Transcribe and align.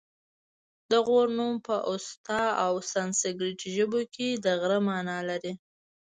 د 0.91 0.93
غور 1.07 1.27
نوم 1.37 1.53
په 1.67 1.75
اوستا 1.89 2.43
او 2.65 2.73
سنسګریت 2.93 3.61
ژبو 3.75 4.01
کې 4.13 4.27
د 4.43 4.45
غره 4.61 4.79
مانا 4.87 5.17
لري 5.29 5.53